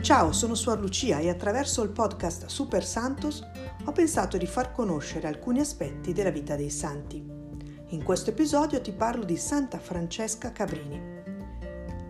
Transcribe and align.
Ciao, 0.00 0.32
sono 0.32 0.54
Suor 0.54 0.80
Lucia 0.80 1.18
e 1.18 1.28
attraverso 1.28 1.82
il 1.82 1.90
podcast 1.90 2.46
Super 2.46 2.82
Santos 2.82 3.46
ho 3.84 3.92
pensato 3.92 4.38
di 4.38 4.46
far 4.46 4.72
conoscere 4.72 5.28
alcuni 5.28 5.60
aspetti 5.60 6.14
della 6.14 6.30
vita 6.30 6.56
dei 6.56 6.70
santi. 6.70 7.22
In 7.88 8.02
questo 8.02 8.30
episodio 8.30 8.80
ti 8.80 8.92
parlo 8.92 9.24
di 9.24 9.36
Santa 9.36 9.78
Francesca 9.78 10.52
Cabrini. 10.52 10.98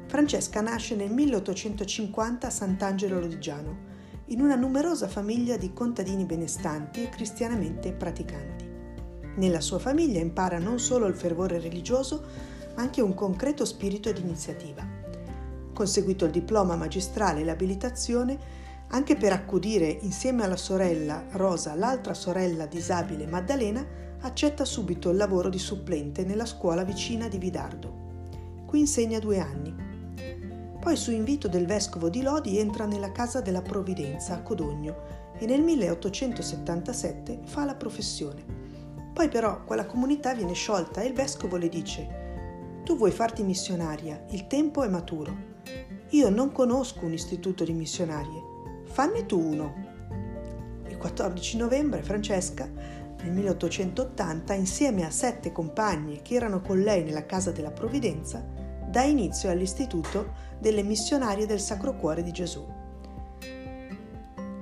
Francesca 0.07 0.61
nasce 0.61 0.95
nel 0.95 1.11
1850 1.11 2.47
a 2.47 2.51
Sant'Angelo 2.51 3.19
Lodigiano, 3.19 3.79
in 4.27 4.41
una 4.41 4.55
numerosa 4.55 5.09
famiglia 5.09 5.57
di 5.57 5.73
contadini 5.73 6.25
benestanti 6.25 7.03
e 7.03 7.09
cristianamente 7.09 7.93
praticanti. 7.93 8.69
Nella 9.35 9.61
sua 9.61 9.81
famiglia 9.81 10.21
impara 10.21 10.61
non 10.61 10.79
solo 10.79 11.07
il 11.07 11.17
fervore 11.17 11.59
religioso, 11.59 12.23
ma 12.77 12.83
anche 12.83 13.01
un 13.01 13.15
concreto 13.15 13.65
spirito 13.65 14.13
di 14.13 14.21
iniziativa 14.21 15.00
conseguito 15.81 16.27
il 16.27 16.31
diploma 16.31 16.77
magistrale 16.77 17.41
e 17.41 17.45
l'abilitazione 17.45 18.39
anche 18.89 19.17
per 19.17 19.33
accudire 19.33 19.87
insieme 20.03 20.45
alla 20.45 20.59
sorella 20.59 21.25
Rosa 21.31 21.75
l'altra 21.75 22.13
sorella 22.13 22.67
disabile 22.67 23.27
Maddalena, 23.27 23.83
accetta 24.21 24.67
subito 24.67 25.09
il 25.09 25.17
lavoro 25.17 25.49
di 25.49 25.59
supplente 25.59 26.23
nella 26.23 26.45
scuola 26.45 26.85
vicina 26.85 27.29
di 27.29 27.39
Vidardo. 27.39 28.09
Qui 28.67 28.81
insegna 28.81 29.19
due 29.19 29.39
anni. 29.39 29.75
Poi 30.79 30.97
su 30.97 31.13
invito 31.13 31.49
del 31.49 31.65
vescovo 31.65 32.11
di 32.11 32.21
Lodi 32.21 32.59
entra 32.59 32.85
nella 32.85 33.11
Casa 33.11 33.41
della 33.41 33.63
Provvidenza 33.63 34.35
a 34.35 34.43
Codogno 34.43 35.33
e 35.39 35.47
nel 35.47 35.63
1877 35.63 37.41
fa 37.45 37.65
la 37.65 37.75
professione. 37.75 38.45
Poi 39.15 39.29
però 39.31 39.65
quella 39.65 39.87
comunità 39.87 40.35
viene 40.35 40.53
sciolta 40.53 41.01
e 41.01 41.07
il 41.07 41.15
vescovo 41.15 41.57
le 41.57 41.71
dice 41.71 42.83
Tu 42.85 42.99
vuoi 42.99 43.13
farti 43.13 43.43
missionaria, 43.43 44.27
il 44.29 44.47
tempo 44.47 44.83
è 44.83 44.89
maturo. 44.89 45.50
Io 46.11 46.29
non 46.29 46.53
conosco 46.53 47.05
un 47.05 47.13
istituto 47.13 47.65
di 47.65 47.73
missionarie. 47.73 48.43
Fanne 48.85 49.27
tu 49.27 49.41
uno. 49.41 49.75
Il 50.89 50.97
14 50.97 51.57
novembre 51.57 52.03
Francesca, 52.03 52.69
nel 53.23 53.33
1880, 53.33 54.55
insieme 54.55 55.05
a 55.05 55.11
sette 55.11 55.53
compagni 55.53 56.21
che 56.23 56.35
erano 56.35 56.61
con 56.61 56.81
lei 56.81 57.05
nella 57.05 57.27
Casa 57.27 57.53
della 57.53 57.71
Provvidenza, 57.71 58.45
dà 58.89 59.03
inizio 59.03 59.51
all'Istituto 59.51 60.33
delle 60.59 60.83
Missionarie 60.83 61.47
del 61.47 61.61
Sacro 61.61 61.95
Cuore 61.95 62.23
di 62.23 62.33
Gesù. 62.33 62.67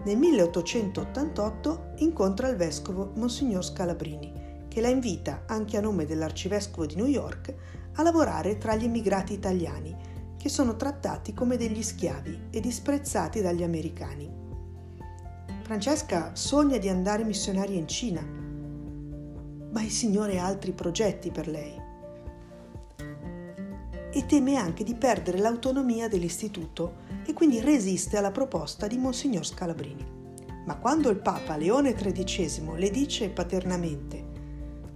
Nel 0.04 0.16
1888 0.16 1.92
incontra 1.96 2.48
il 2.48 2.56
vescovo 2.56 3.12
Monsignor 3.14 3.64
Scalabrini, 3.64 4.66
che 4.68 4.80
la 4.80 4.88
invita, 4.88 5.44
anche 5.46 5.76
a 5.76 5.80
nome 5.80 6.04
dell'arcivescovo 6.04 6.86
di 6.86 6.96
New 6.96 7.06
York, 7.06 7.54
a 7.94 8.02
lavorare 8.02 8.58
tra 8.58 8.76
gli 8.76 8.84
immigrati 8.84 9.32
italiani 9.32 9.96
che 10.48 10.54
sono 10.54 10.76
trattati 10.76 11.34
come 11.34 11.58
degli 11.58 11.82
schiavi 11.82 12.46
e 12.48 12.60
disprezzati 12.60 13.42
dagli 13.42 13.62
americani. 13.62 14.32
Francesca 15.60 16.34
sogna 16.34 16.78
di 16.78 16.88
andare 16.88 17.22
missionaria 17.22 17.78
in 17.78 17.86
Cina, 17.86 18.26
ma 19.70 19.82
il 19.82 19.90
Signore 19.90 20.38
ha 20.38 20.46
altri 20.46 20.72
progetti 20.72 21.30
per 21.30 21.48
lei 21.48 21.78
e 24.10 24.24
teme 24.24 24.56
anche 24.56 24.84
di 24.84 24.94
perdere 24.94 25.36
l'autonomia 25.36 26.08
dell'istituto 26.08 26.94
e 27.26 27.34
quindi 27.34 27.60
resiste 27.60 28.16
alla 28.16 28.30
proposta 28.30 28.86
di 28.86 28.96
Monsignor 28.96 29.44
Scalabrini. 29.44 30.06
Ma 30.64 30.76
quando 30.78 31.10
il 31.10 31.18
Papa 31.18 31.58
Leone 31.58 31.92
XIII 31.92 32.72
le 32.78 32.90
dice 32.90 33.28
paternamente 33.28 34.24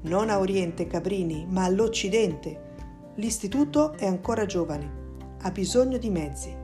non 0.04 0.30
a 0.30 0.38
Oriente 0.38 0.86
Cabrini, 0.86 1.46
ma 1.46 1.64
all'Occidente, 1.64 3.12
l'istituto 3.16 3.92
è 3.92 4.06
ancora 4.06 4.46
giovane, 4.46 5.00
ha 5.42 5.50
bisogno 5.50 5.98
di 5.98 6.08
mezzi. 6.08 6.54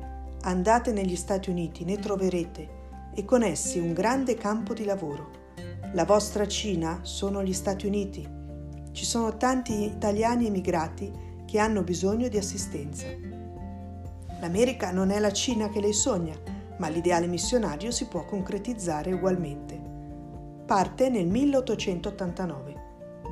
Andate 0.42 0.92
negli 0.92 1.16
Stati 1.16 1.50
Uniti, 1.50 1.84
ne 1.84 1.98
troverete, 1.98 2.76
e 3.14 3.24
con 3.24 3.42
essi 3.42 3.78
un 3.78 3.92
grande 3.92 4.34
campo 4.34 4.72
di 4.72 4.84
lavoro. 4.84 5.30
La 5.94 6.04
vostra 6.04 6.46
Cina 6.46 7.00
sono 7.02 7.42
gli 7.42 7.52
Stati 7.52 7.86
Uniti. 7.86 8.26
Ci 8.92 9.04
sono 9.04 9.36
tanti 9.36 9.84
italiani 9.84 10.46
emigrati 10.46 11.10
che 11.44 11.58
hanno 11.58 11.82
bisogno 11.82 12.28
di 12.28 12.36
assistenza. 12.36 13.06
L'America 14.40 14.92
non 14.92 15.10
è 15.10 15.18
la 15.18 15.32
Cina 15.32 15.68
che 15.68 15.80
lei 15.80 15.92
sogna, 15.92 16.36
ma 16.78 16.88
l'ideale 16.88 17.26
missionario 17.26 17.90
si 17.90 18.06
può 18.06 18.24
concretizzare 18.24 19.12
ugualmente. 19.12 19.76
Parte 20.64 21.08
nel 21.08 21.26
1889. 21.26 22.76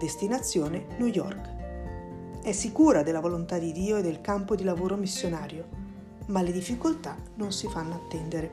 Destinazione 0.00 0.86
New 0.98 1.06
York. 1.06 1.55
È 2.46 2.52
sicura 2.52 3.02
della 3.02 3.18
volontà 3.18 3.58
di 3.58 3.72
Dio 3.72 3.96
e 3.96 4.02
del 4.02 4.20
campo 4.20 4.54
di 4.54 4.62
lavoro 4.62 4.94
missionario, 4.94 5.66
ma 6.26 6.42
le 6.42 6.52
difficoltà 6.52 7.16
non 7.34 7.50
si 7.50 7.66
fanno 7.66 7.94
attendere. 7.94 8.52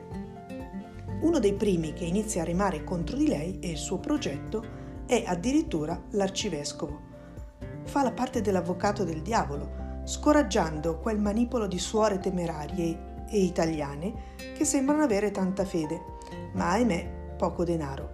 Uno 1.20 1.38
dei 1.38 1.54
primi 1.54 1.92
che 1.92 2.04
inizia 2.04 2.42
a 2.42 2.44
remare 2.44 2.82
contro 2.82 3.16
di 3.16 3.28
lei 3.28 3.60
e 3.60 3.70
il 3.70 3.76
suo 3.76 3.98
progetto 3.98 4.64
è 5.06 5.22
addirittura 5.24 5.96
l'arcivescovo. 6.10 7.00
Fa 7.84 8.02
la 8.02 8.10
parte 8.10 8.40
dell'avvocato 8.40 9.04
del 9.04 9.22
diavolo, 9.22 10.02
scoraggiando 10.02 10.98
quel 10.98 11.20
manipolo 11.20 11.68
di 11.68 11.78
suore 11.78 12.18
temerarie 12.18 13.26
e 13.30 13.38
italiane 13.38 14.34
che 14.56 14.64
sembrano 14.64 15.04
avere 15.04 15.30
tanta 15.30 15.64
fede, 15.64 16.00
ma 16.54 16.70
ahimè 16.70 17.36
poco 17.36 17.62
denaro. 17.62 18.10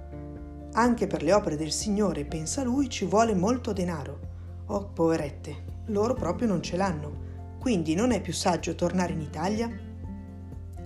Anche 0.73 1.07
per 1.07 1.23
le 1.23 1.33
opere 1.33 1.57
del 1.57 1.73
Signore, 1.73 2.27
pensa 2.27 2.63
lui, 2.65 2.91
ci 2.91 3.07
vuole 3.07 3.35
molto 3.35 3.73
denaro. 3.73 4.29
Oh, 4.67 4.91
poverette, 4.93 5.70
loro 5.93 6.15
proprio 6.15 6.49
non 6.49 6.63
ce 6.63 6.77
l'hanno. 6.77 7.29
Quindi 7.59 7.95
non 7.95 8.11
è 8.11 8.21
più 8.21 8.33
saggio 8.33 8.75
tornare 8.75 9.13
in 9.13 9.21
Italia? 9.21 9.71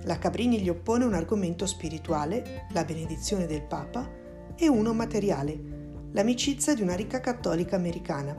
La 0.04 0.18
Cabrini 0.18 0.60
gli 0.60 0.68
oppone 0.68 1.04
un 1.04 1.14
argomento 1.14 1.66
spirituale, 1.66 2.66
la 2.72 2.84
benedizione 2.84 3.46
del 3.46 3.62
Papa, 3.62 4.10
e 4.56 4.68
uno 4.68 4.92
materiale, 4.92 5.58
l'amicizia 6.12 6.74
di 6.74 6.82
una 6.82 6.94
ricca 6.94 7.20
cattolica 7.20 7.76
americana, 7.76 8.36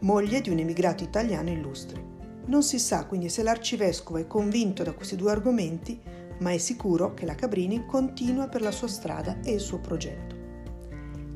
moglie 0.00 0.40
di 0.40 0.50
un 0.50 0.58
emigrato 0.58 1.04
italiano 1.04 1.50
illustre. 1.50 2.10
Non 2.46 2.62
si 2.62 2.78
sa 2.78 3.06
quindi 3.06 3.28
se 3.28 3.42
l'arcivescovo 3.42 4.18
è 4.18 4.26
convinto 4.26 4.82
da 4.82 4.92
questi 4.92 5.14
due 5.14 5.30
argomenti, 5.30 6.00
ma 6.38 6.50
è 6.50 6.58
sicuro 6.58 7.14
che 7.14 7.24
la 7.24 7.34
Cabrini 7.34 7.86
continua 7.86 8.48
per 8.48 8.62
la 8.62 8.72
sua 8.72 8.88
strada 8.88 9.38
e 9.42 9.52
il 9.52 9.60
suo 9.60 9.78
progetto. 9.78 10.31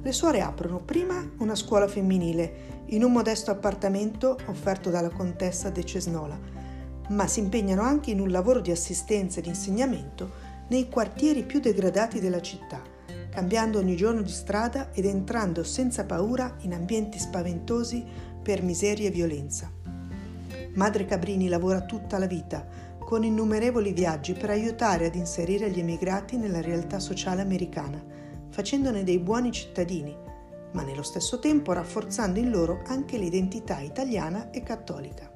Le 0.07 0.13
suore 0.13 0.41
aprono 0.41 0.79
prima 0.79 1.29
una 1.39 1.57
scuola 1.57 1.89
femminile 1.89 2.85
in 2.91 3.03
un 3.03 3.11
modesto 3.11 3.51
appartamento 3.51 4.39
offerto 4.47 4.89
dalla 4.89 5.11
contessa 5.11 5.69
de 5.71 5.85
Cesnola, 5.85 6.39
ma 7.09 7.27
si 7.27 7.41
impegnano 7.41 7.83
anche 7.83 8.13
in 8.13 8.21
un 8.21 8.29
lavoro 8.29 8.61
di 8.61 8.71
assistenza 8.71 9.41
e 9.41 9.43
di 9.43 9.49
insegnamento 9.49 10.31
nei 10.69 10.89
quartieri 10.89 11.43
più 11.43 11.59
degradati 11.59 12.21
della 12.21 12.41
città, 12.41 12.81
cambiando 13.31 13.81
ogni 13.81 13.97
giorno 13.97 14.23
di 14.23 14.31
strada 14.31 14.93
ed 14.93 15.07
entrando 15.07 15.65
senza 15.65 16.05
paura 16.05 16.55
in 16.61 16.73
ambienti 16.73 17.19
spaventosi 17.19 18.05
per 18.41 18.63
miseria 18.63 19.09
e 19.09 19.11
violenza. 19.11 19.69
Madre 20.75 21.05
Cabrini 21.05 21.49
lavora 21.49 21.81
tutta 21.81 22.17
la 22.19 22.27
vita, 22.27 22.65
con 23.01 23.25
innumerevoli 23.25 23.93
viaggi 23.93 24.35
per 24.35 24.51
aiutare 24.51 25.07
ad 25.07 25.17
inserire 25.17 25.69
gli 25.69 25.81
emigrati 25.81 26.37
nella 26.37 26.61
realtà 26.61 27.01
sociale 27.01 27.43
americana, 27.43 28.16
facendone 28.57 29.05
dei 29.05 29.19
buoni 29.19 29.53
cittadini, 29.53 30.17
ma 30.73 30.83
nello 30.83 31.03
stesso 31.03 31.39
tempo 31.39 31.75
rafforzando 31.75 32.39
in 32.39 32.49
loro 32.49 32.81
anche 32.87 33.19
l'identità 33.19 33.81
italiana 33.81 34.49
e 34.49 34.63
cattolica. 34.63 35.31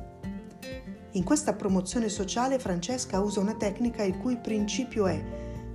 In 1.10 1.22
questa 1.22 1.52
promozione 1.52 2.08
sociale 2.08 2.58
Francesca 2.58 3.20
usa 3.20 3.40
una 3.40 3.56
tecnica 3.56 4.02
il 4.04 4.16
cui 4.16 4.38
principio 4.38 5.06
è 5.06 5.22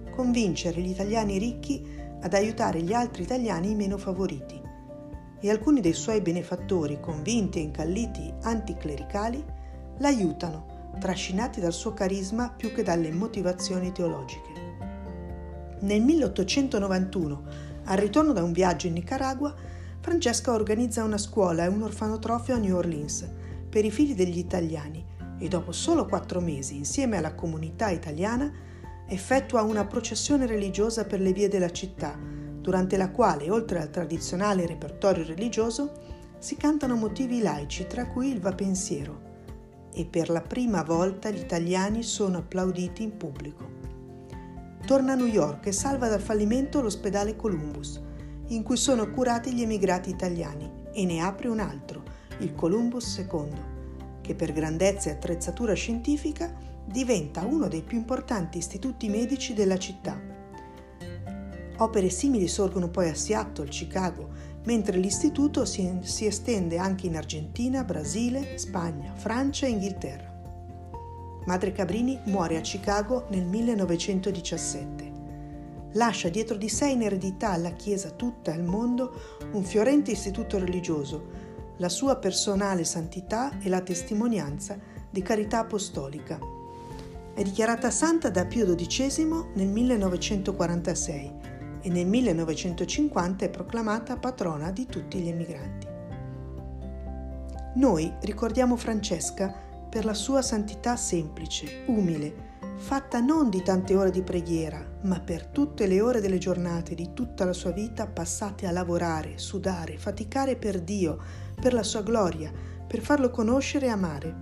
convincere 0.10 0.82
gli 0.82 0.90
italiani 0.90 1.38
ricchi 1.38 1.88
ad 2.20 2.34
aiutare 2.34 2.82
gli 2.82 2.94
altri 2.94 3.22
italiani 3.22 3.76
meno 3.76 4.00
favoriti. 4.00 4.60
E 5.40 5.48
alcuni 5.48 5.82
dei 5.82 5.94
suoi 5.94 6.22
benefattori, 6.22 7.00
convinti 7.00 7.60
e 7.60 7.62
incalliti 7.62 8.34
anticlericali, 8.42 9.46
l'aiutano, 10.00 10.94
trascinati 11.00 11.60
dal 11.60 11.74
suo 11.74 11.94
carisma 11.94 12.50
più 12.50 12.74
che 12.74 12.82
dalle 12.82 13.12
motivazioni 13.12 13.92
teologiche. 13.92 14.65
Nel 15.86 16.02
1891 16.02 17.44
al 17.84 17.98
ritorno 17.98 18.34
da 18.34 18.42
un 18.42 18.54
viaggio 18.54 18.88
in 18.88 18.94
Nicaragua, 18.94 19.54
Francesca 20.00 20.52
organizza 20.52 21.04
una 21.04 21.20
scuola 21.20 21.64
e 21.64 21.68
un 21.68 21.84
orfanotrofio 21.84 22.56
a 22.56 22.58
New 22.58 22.76
Orleans 22.76 23.30
per 23.70 23.86
i 23.86 23.92
figli 23.92 24.16
degli 24.16 24.40
italiani 24.40 25.06
e 25.38 25.48
dopo 25.48 25.72
solo 25.72 26.08
quattro 26.08 26.42
mesi, 26.42 26.76
insieme 26.76 27.18
alla 27.18 27.36
comunità 27.36 27.92
italiana, 27.92 28.52
effettua 29.08 29.62
una 29.62 29.86
processione 29.86 30.48
religiosa 30.48 31.06
per 31.06 31.20
le 31.20 31.34
vie 31.34 31.50
della 31.50 31.70
città, 31.70 32.18
durante 32.18 32.98
la 32.98 33.12
quale, 33.12 33.52
oltre 33.52 33.80
al 33.80 33.92
tradizionale 33.92 34.66
repertorio 34.66 35.24
religioso, 35.24 35.92
si 36.40 36.58
cantano 36.58 36.96
motivi 36.96 37.44
laici, 37.44 37.86
tra 37.86 38.08
cui 38.08 38.30
il 38.30 38.40
Va 38.40 38.54
pensiero, 38.54 39.22
e 39.94 40.04
per 40.06 40.32
la 40.32 40.42
prima 40.42 40.82
volta 40.82 41.30
gli 41.30 41.42
italiani 41.42 42.02
sono 42.02 42.40
applauditi 42.40 43.04
in 43.04 43.18
pubblico 43.18 43.85
torna 44.86 45.14
a 45.14 45.16
New 45.16 45.26
York 45.26 45.66
e 45.66 45.72
salva 45.72 46.08
dal 46.08 46.22
fallimento 46.22 46.80
l'ospedale 46.80 47.36
Columbus, 47.36 48.00
in 48.50 48.62
cui 48.62 48.78
sono 48.78 49.10
curati 49.10 49.52
gli 49.54 49.64
emigrati 49.64 50.12
italiani, 50.12 50.72
e 50.94 51.06
ne 51.06 51.22
apre 51.22 51.48
un 51.48 51.60
altro, 51.60 52.04
il 52.40 52.54
Columbus 52.54 53.18
II, 53.18 53.52
che 54.22 54.36
per 54.36 54.54
grandezza 54.54 55.10
e 55.10 55.14
attrezzatura 55.14 55.74
scientifica 55.74 56.54
diventa 56.86 57.44
uno 57.46 57.68
dei 57.68 57.82
più 57.82 57.98
importanti 57.98 58.60
istituti 58.60 59.10
medici 59.10 59.54
della 59.54 59.78
città. 59.78 60.20
Opere 61.78 62.10
simili 62.10 62.48
sorgono 62.48 62.90
poi 62.90 63.10
a 63.10 63.16
Seattle, 63.16 63.68
Chicago, 63.68 64.30
mentre 64.66 64.98
l'istituto 64.98 65.66
si, 65.66 66.00
estende 66.22 66.78
anche 66.78 67.08
in 67.08 67.18
Argentina, 67.18 67.84
Brasile, 67.84 68.58
Spagna, 68.58 69.14
Francia 69.16 69.66
e 69.66 69.70
Inghilterra. 69.70 70.25
Madre 71.46 71.72
Cabrini 71.72 72.20
muore 72.26 72.58
a 72.58 72.62
Chicago 72.62 73.28
nel 73.30 73.46
1917. 73.46 75.14
Lascia 75.94 76.30
dietro 76.30 76.58
di 76.58 76.68
sé 76.68 76.88
in 76.88 77.04
eredità 77.04 77.52
alla 77.52 77.74
Chiesa 77.74 78.10
tutta 78.10 78.52
e 78.52 78.56
al 78.56 78.64
mondo 78.64 79.14
un 79.52 79.64
fiorente 79.64 80.12
istituto 80.12 80.58
religioso, 80.58 81.44
la 81.78 81.90
sua 81.90 82.16
personale 82.18 82.84
santità 82.84 83.60
e 83.60 83.70
la 83.70 83.82
testimonianza 83.82 84.78
di 85.08 85.22
carità 85.22 85.60
apostolica. 85.60 86.40
È 87.34 87.44
dichiarata 87.44 87.92
santa 87.92 88.30
da 88.30 88.46
Pio 88.46 88.74
XII 88.74 89.28
nel 89.54 89.68
1946 89.68 91.34
e 91.82 91.90
nel 91.90 92.08
1950 92.08 93.46
è 93.46 93.50
proclamata 93.50 94.18
patrona 94.18 94.72
di 94.72 94.88
tutti 94.88 95.20
gli 95.20 95.30
emigranti. 95.30 95.88
Noi 97.76 98.12
ricordiamo 98.22 98.76
Francesca 98.78 99.54
per 99.90 100.06
la 100.06 100.14
sua 100.14 100.42
santità 100.42 100.96
semplice, 100.96 101.84
umile, 101.88 102.54
fatta 102.76 103.20
non 103.20 103.50
di 103.50 103.62
tante 103.62 103.96
ore 103.96 104.12
di 104.12 104.22
preghiera, 104.22 104.84
ma 105.04 105.20
per 105.20 105.46
tutte 105.48 105.88
le 105.88 106.02
ore 106.02 106.22
delle 106.22 106.38
giornate 106.38 106.96
di 106.96 107.14
tutta 107.14 107.46
la 107.46 107.54
sua 107.54 107.72
vita 107.72 108.08
passate 108.08 108.68
a 108.68 108.72
lavorare, 108.72 109.38
sudare, 109.38 109.98
faticare 109.98 110.56
per 110.56 110.82
Dio, 110.82 111.18
per 111.60 111.74
la 111.74 111.84
sua 111.84 112.02
gloria, 112.02 112.52
per 112.86 113.02
farlo 113.02 113.30
conoscere 113.30 113.86
e 113.86 113.90
amare. 113.90 114.36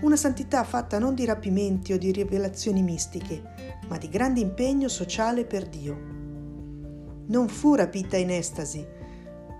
Una 0.00 0.16
santità 0.16 0.64
fatta 0.64 0.98
non 0.98 1.14
di 1.14 1.24
rapimenti 1.24 1.92
o 1.92 1.98
di 1.98 2.10
rivelazioni 2.10 2.82
mistiche, 2.82 3.42
ma 3.88 3.98
di 3.98 4.08
grande 4.08 4.40
impegno 4.40 4.88
sociale 4.88 5.44
per 5.44 5.68
Dio. 5.68 5.96
Non 7.26 7.48
fu 7.48 7.74
rapita 7.74 8.16
in 8.16 8.30
estasi 8.30 8.98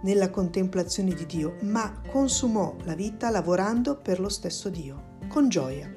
nella 0.02 0.30
contemplazione 0.30 1.14
di 1.14 1.26
Dio, 1.26 1.56
ma 1.62 2.00
consumò 2.08 2.74
la 2.84 2.94
vita 2.94 3.30
lavorando 3.30 3.96
per 3.96 4.20
lo 4.20 4.28
stesso 4.28 4.68
Dio, 4.68 5.18
con 5.28 5.48
gioia. 5.48 5.94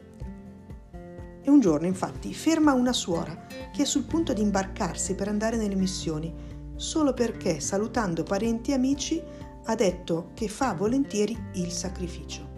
E 1.46 1.50
un 1.50 1.60
giorno, 1.60 1.88
infatti, 1.88 2.34
ferma 2.34 2.74
una 2.74 2.94
suora 2.94 3.48
che 3.72 3.84
è 3.84 3.86
sul 3.86 4.04
punto 4.04 4.34
di 4.34 4.42
imbarcarsi 4.42 5.16
per 5.16 5.28
andare 5.28 5.58
nelle 5.58 5.76
missioni, 5.76 6.34
solo 6.76 7.14
perché, 7.14 7.60
salutando 7.60 8.24
parenti 8.24 8.72
e 8.72 8.76
amici, 8.76 9.22
ha 9.66 9.76
detto 9.76 10.32
che 10.34 10.48
fa 10.48 10.74
volentieri 10.74 11.38
il 11.54 11.72
sacrificio. 11.72 12.52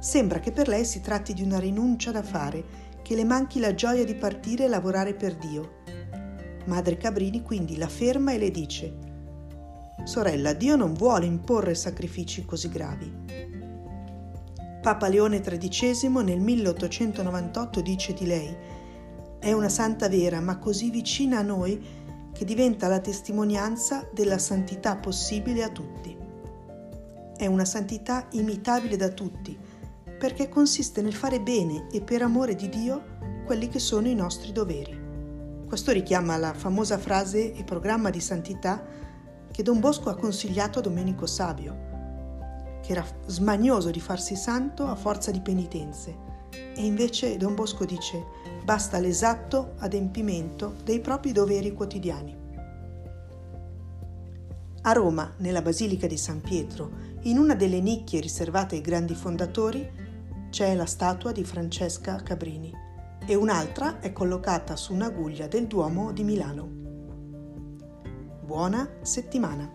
Sembra 0.00 0.38
che 0.38 0.52
per 0.52 0.68
lei 0.68 0.84
si 0.84 1.00
tratti 1.00 1.34
di 1.34 1.42
una 1.42 1.58
rinuncia 1.58 2.12
da 2.12 2.22
fare, 2.22 2.86
che 3.02 3.14
le 3.14 3.24
manchi 3.24 3.58
la 3.58 3.74
gioia 3.74 4.04
di 4.04 4.14
partire 4.14 4.64
e 4.64 4.68
lavorare 4.68 5.14
per 5.14 5.36
Dio. 5.36 5.76
Madre 6.66 6.96
Cabrini 6.96 7.42
quindi 7.42 7.76
la 7.76 7.88
ferma 7.88 8.32
e 8.32 8.38
le 8.38 8.50
dice 8.50 9.07
Sorella, 10.04 10.52
Dio 10.52 10.76
non 10.76 10.94
vuole 10.94 11.26
imporre 11.26 11.74
sacrifici 11.74 12.44
così 12.44 12.68
gravi. 12.68 13.12
Papa 14.80 15.08
Leone 15.08 15.40
XIII 15.40 16.08
nel 16.22 16.40
1898 16.40 17.80
dice 17.80 18.14
di 18.14 18.26
lei 18.26 18.56
È 19.38 19.52
una 19.52 19.68
santa 19.68 20.08
vera, 20.08 20.40
ma 20.40 20.58
così 20.58 20.90
vicina 20.90 21.38
a 21.38 21.42
noi 21.42 21.84
che 22.32 22.44
diventa 22.44 22.86
la 22.86 23.00
testimonianza 23.00 24.08
della 24.12 24.38
santità 24.38 24.96
possibile 24.96 25.64
a 25.64 25.70
tutti. 25.70 26.16
È 27.36 27.46
una 27.46 27.64
santità 27.64 28.28
imitabile 28.32 28.96
da 28.96 29.08
tutti, 29.08 29.58
perché 30.18 30.48
consiste 30.48 31.02
nel 31.02 31.14
fare 31.14 31.40
bene 31.40 31.88
e 31.90 32.00
per 32.00 32.22
amore 32.22 32.54
di 32.54 32.68
Dio 32.68 33.16
quelli 33.44 33.68
che 33.68 33.78
sono 33.78 34.08
i 34.08 34.14
nostri 34.14 34.52
doveri. 34.52 35.06
Questo 35.66 35.92
richiama 35.92 36.36
la 36.36 36.54
famosa 36.54 36.96
frase 36.96 37.52
e 37.52 37.64
programma 37.64 38.10
di 38.10 38.20
santità 38.20 38.82
che 39.58 39.64
Don 39.64 39.80
Bosco 39.80 40.08
ha 40.08 40.14
consigliato 40.14 40.78
a 40.78 40.82
Domenico 40.82 41.26
Savio, 41.26 42.78
che 42.80 42.92
era 42.92 43.04
smanioso 43.26 43.90
di 43.90 43.98
farsi 43.98 44.36
santo 44.36 44.86
a 44.86 44.94
forza 44.94 45.32
di 45.32 45.40
penitenze. 45.40 46.16
E 46.52 46.86
invece 46.86 47.36
Don 47.36 47.56
Bosco 47.56 47.84
dice 47.84 48.24
basta 48.62 49.00
l'esatto 49.00 49.72
adempimento 49.78 50.76
dei 50.84 51.00
propri 51.00 51.32
doveri 51.32 51.72
quotidiani. 51.72 52.36
A 54.82 54.92
Roma, 54.92 55.34
nella 55.38 55.60
Basilica 55.60 56.06
di 56.06 56.16
San 56.16 56.40
Pietro, 56.40 56.92
in 57.22 57.36
una 57.36 57.56
delle 57.56 57.80
nicchie 57.80 58.20
riservate 58.20 58.76
ai 58.76 58.80
grandi 58.80 59.16
fondatori, 59.16 59.90
c'è 60.50 60.72
la 60.76 60.86
statua 60.86 61.32
di 61.32 61.42
Francesca 61.42 62.14
Cabrini 62.22 62.72
e 63.26 63.34
un'altra 63.34 63.98
è 63.98 64.12
collocata 64.12 64.76
su 64.76 64.94
un'aguglia 64.94 65.48
del 65.48 65.66
Duomo 65.66 66.12
di 66.12 66.22
Milano. 66.22 66.77
Buona 68.48 68.88
settimana! 69.02 69.68